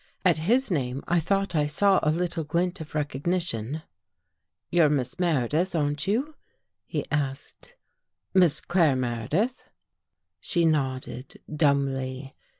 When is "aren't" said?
5.75-6.07